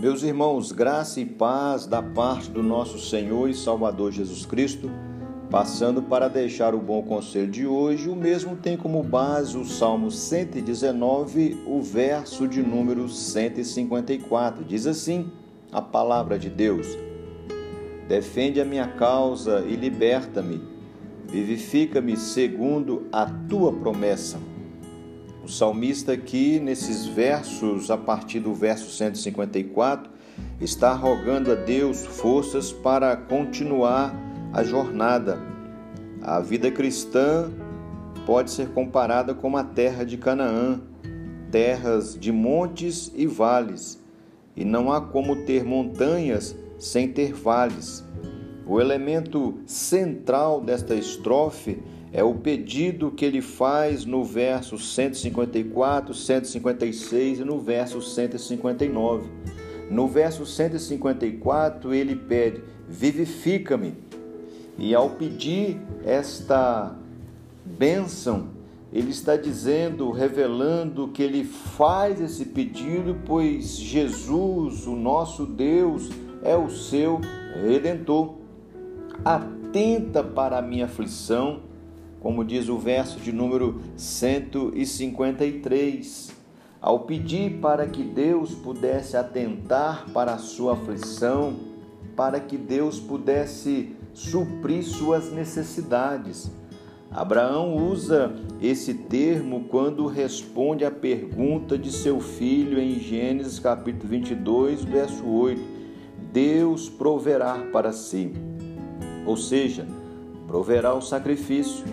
Meus 0.00 0.22
irmãos, 0.22 0.72
graça 0.72 1.20
e 1.20 1.26
paz 1.26 1.84
da 1.84 2.02
parte 2.02 2.48
do 2.50 2.62
nosso 2.62 2.98
Senhor 2.98 3.50
e 3.50 3.54
Salvador 3.54 4.10
Jesus 4.10 4.46
Cristo, 4.46 4.90
passando 5.50 6.00
para 6.00 6.26
deixar 6.26 6.74
o 6.74 6.80
bom 6.80 7.02
conselho 7.02 7.50
de 7.50 7.66
hoje, 7.66 8.08
o 8.08 8.16
mesmo 8.16 8.56
tem 8.56 8.78
como 8.78 9.02
base 9.02 9.58
o 9.58 9.64
Salmo 9.66 10.10
119, 10.10 11.64
o 11.66 11.82
verso 11.82 12.48
de 12.48 12.62
número 12.62 13.10
154. 13.10 14.64
Diz 14.64 14.86
assim 14.86 15.30
a 15.70 15.82
palavra 15.82 16.38
de 16.38 16.48
Deus: 16.48 16.86
Defende 18.08 18.58
a 18.58 18.64
minha 18.64 18.88
causa 18.88 19.66
e 19.68 19.76
liberta-me, 19.76 20.62
vivifica-me 21.28 22.16
segundo 22.16 23.06
a 23.12 23.26
tua 23.26 23.70
promessa. 23.70 24.38
O 25.50 25.52
salmista 25.52 26.12
aqui, 26.12 26.60
nesses 26.60 27.06
versos, 27.06 27.90
a 27.90 27.98
partir 27.98 28.38
do 28.38 28.54
verso 28.54 28.88
154, 28.88 30.08
está 30.60 30.92
rogando 30.92 31.50
a 31.50 31.56
Deus 31.56 32.06
forças 32.06 32.70
para 32.70 33.16
continuar 33.16 34.14
a 34.52 34.62
jornada. 34.62 35.40
A 36.22 36.38
vida 36.38 36.70
cristã 36.70 37.50
pode 38.24 38.52
ser 38.52 38.68
comparada 38.68 39.34
com 39.34 39.56
a 39.56 39.64
terra 39.64 40.04
de 40.04 40.16
Canaã, 40.16 40.80
terras 41.50 42.16
de 42.16 42.30
montes 42.30 43.10
e 43.16 43.26
vales, 43.26 44.00
e 44.54 44.64
não 44.64 44.92
há 44.92 45.00
como 45.00 45.44
ter 45.44 45.64
montanhas 45.64 46.54
sem 46.78 47.08
ter 47.08 47.34
vales. 47.34 48.04
O 48.64 48.80
elemento 48.80 49.58
central 49.66 50.60
desta 50.60 50.94
estrofe 50.94 51.82
é 52.12 52.24
o 52.24 52.34
pedido 52.34 53.10
que 53.12 53.24
ele 53.24 53.40
faz 53.40 54.04
no 54.04 54.24
verso 54.24 54.76
154, 54.76 56.12
156 56.12 57.38
e 57.38 57.44
no 57.44 57.60
verso 57.60 58.02
159. 58.02 59.28
No 59.88 60.08
verso 60.08 60.44
154, 60.44 61.94
ele 61.94 62.16
pede: 62.16 62.62
Vivifica-me. 62.88 63.94
E 64.76 64.94
ao 64.94 65.10
pedir 65.10 65.80
esta 66.04 66.96
bênção, 67.64 68.48
ele 68.92 69.10
está 69.10 69.36
dizendo, 69.36 70.10
revelando 70.10 71.08
que 71.08 71.22
ele 71.22 71.44
faz 71.44 72.20
esse 72.20 72.46
pedido, 72.46 73.16
pois 73.24 73.78
Jesus, 73.78 74.86
o 74.86 74.96
nosso 74.96 75.46
Deus, 75.46 76.10
é 76.42 76.56
o 76.56 76.68
seu 76.68 77.20
redentor. 77.62 78.34
Atenta 79.24 80.24
para 80.24 80.58
a 80.58 80.62
minha 80.62 80.86
aflição 80.86 81.69
como 82.20 82.44
diz 82.44 82.68
o 82.68 82.78
verso 82.78 83.18
de 83.18 83.32
número 83.32 83.80
153. 83.96 86.38
Ao 86.80 87.00
pedir 87.00 87.58
para 87.60 87.86
que 87.86 88.02
Deus 88.02 88.54
pudesse 88.54 89.16
atentar 89.16 90.06
para 90.12 90.34
a 90.34 90.38
sua 90.38 90.74
aflição, 90.74 91.56
para 92.16 92.40
que 92.40 92.56
Deus 92.56 93.00
pudesse 93.00 93.96
suprir 94.14 94.84
suas 94.84 95.32
necessidades. 95.32 96.50
Abraão 97.10 97.76
usa 97.76 98.32
esse 98.62 98.94
termo 98.94 99.64
quando 99.68 100.06
responde 100.06 100.84
à 100.84 100.90
pergunta 100.90 101.76
de 101.76 101.90
seu 101.90 102.20
filho 102.20 102.78
em 102.78 103.00
Gênesis 103.00 103.58
capítulo 103.58 104.08
22, 104.08 104.84
verso 104.84 105.26
8: 105.26 105.60
Deus 106.32 106.88
proverá 106.88 107.66
para 107.72 107.92
si. 107.92 108.32
Ou 109.26 109.36
seja, 109.36 109.86
proverá 110.46 110.94
o 110.94 111.00
sacrifício, 111.00 111.84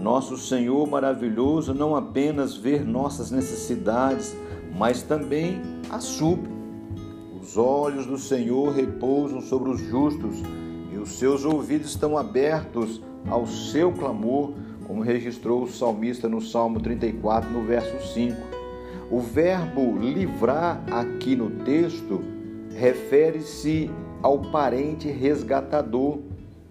nosso 0.00 0.38
Senhor 0.38 0.88
maravilhoso 0.88 1.74
não 1.74 1.94
apenas 1.94 2.56
vê 2.56 2.78
nossas 2.78 3.30
necessidades, 3.30 4.34
mas 4.76 5.02
também 5.02 5.60
as 5.90 6.04
supre. 6.04 6.50
Os 7.40 7.56
olhos 7.58 8.06
do 8.06 8.16
Senhor 8.16 8.72
repousam 8.72 9.40
sobre 9.42 9.70
os 9.70 9.80
justos 9.80 10.36
e 10.90 10.96
os 10.96 11.10
seus 11.18 11.44
ouvidos 11.44 11.90
estão 11.90 12.16
abertos 12.16 13.02
ao 13.28 13.46
seu 13.46 13.92
clamor, 13.92 14.52
como 14.86 15.02
registrou 15.02 15.64
o 15.64 15.68
salmista 15.68 16.28
no 16.28 16.40
Salmo 16.40 16.80
34, 16.80 17.50
no 17.50 17.62
verso 17.62 18.12
5. 18.14 18.36
O 19.10 19.20
verbo 19.20 19.98
livrar 19.98 20.82
aqui 20.90 21.36
no 21.36 21.50
texto 21.64 22.22
refere-se 22.74 23.90
ao 24.22 24.38
parente 24.38 25.08
resgatador 25.08 26.18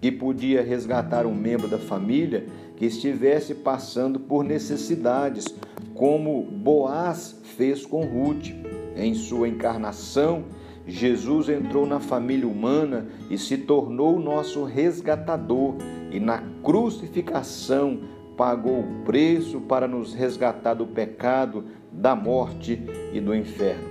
que 0.00 0.10
podia 0.10 0.62
resgatar 0.62 1.26
um 1.26 1.34
membro 1.34 1.68
da 1.68 1.78
família 1.78 2.46
que 2.76 2.86
estivesse 2.86 3.54
passando 3.54 4.18
por 4.18 4.42
necessidades, 4.42 5.44
como 5.94 6.42
Boaz 6.42 7.38
fez 7.56 7.84
com 7.84 8.02
Ruth. 8.04 8.48
Em 8.96 9.14
sua 9.14 9.48
encarnação, 9.48 10.44
Jesus 10.86 11.48
entrou 11.48 11.86
na 11.86 12.00
família 12.00 12.48
humana 12.48 13.06
e 13.28 13.36
se 13.36 13.58
tornou 13.58 14.18
nosso 14.18 14.64
resgatador, 14.64 15.74
e 16.10 16.18
na 16.18 16.42
crucificação 16.62 18.00
pagou 18.36 18.80
o 18.80 19.04
preço 19.04 19.60
para 19.60 19.86
nos 19.86 20.14
resgatar 20.14 20.74
do 20.74 20.86
pecado, 20.86 21.66
da 21.92 22.16
morte 22.16 22.82
e 23.12 23.20
do 23.20 23.34
inferno. 23.34 23.88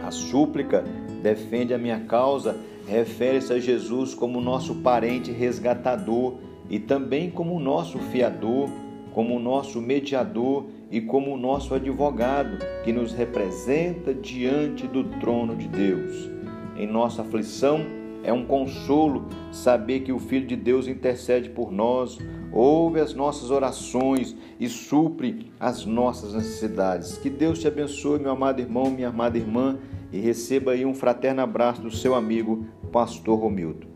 A 0.00 0.10
súplica 0.10 0.84
defende 1.22 1.72
a 1.72 1.78
minha 1.78 2.00
causa 2.00 2.56
refere-se 2.86 3.52
a 3.52 3.58
Jesus 3.58 4.14
como 4.14 4.40
nosso 4.40 4.76
parente 4.76 5.30
resgatador 5.30 6.34
e 6.68 6.78
também 6.78 7.30
como 7.30 7.58
nosso 7.60 7.98
fiador, 7.98 8.68
como 9.12 9.38
nosso 9.38 9.80
mediador 9.80 10.66
e 10.90 11.00
como 11.00 11.36
nosso 11.36 11.74
advogado 11.74 12.58
que 12.84 12.92
nos 12.92 13.12
representa 13.12 14.14
diante 14.14 14.86
do 14.86 15.04
trono 15.18 15.56
de 15.56 15.68
Deus. 15.68 16.30
Em 16.76 16.86
nossa 16.86 17.22
aflição, 17.22 17.80
é 18.22 18.32
um 18.32 18.44
consolo 18.44 19.26
saber 19.52 20.00
que 20.00 20.12
o 20.12 20.18
Filho 20.18 20.46
de 20.46 20.56
Deus 20.56 20.88
intercede 20.88 21.48
por 21.48 21.70
nós, 21.72 22.18
ouve 22.52 23.00
as 23.00 23.14
nossas 23.14 23.50
orações 23.50 24.36
e 24.58 24.68
supre 24.68 25.52
as 25.60 25.86
nossas 25.86 26.34
necessidades. 26.34 27.18
Que 27.18 27.30
Deus 27.30 27.60
te 27.60 27.68
abençoe, 27.68 28.18
meu 28.18 28.32
amado 28.32 28.60
irmão, 28.60 28.90
minha 28.90 29.08
amada 29.08 29.38
irmã, 29.38 29.78
e 30.16 30.20
receba 30.20 30.72
aí 30.72 30.86
um 30.86 30.94
fraterno 30.94 31.42
abraço 31.42 31.82
do 31.82 31.90
seu 31.90 32.14
amigo, 32.14 32.66
Pastor 32.90 33.38
Romildo. 33.38 33.95